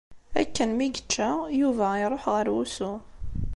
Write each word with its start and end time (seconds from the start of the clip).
Akken 0.41 0.69
mi 0.77 0.87
yečča, 0.89 1.29
Yuba 1.59 1.87
iruḥ 2.05 2.23
ɣer 2.33 2.47
wusu. 2.53 2.91